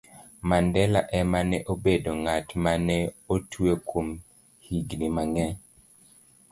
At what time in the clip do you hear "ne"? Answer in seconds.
1.49-1.57, 2.87-2.97